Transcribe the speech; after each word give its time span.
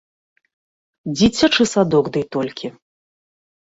Дзіцячы 1.17 1.63
садок 1.75 2.05
дый 2.17 2.25
толькі. 2.37 2.67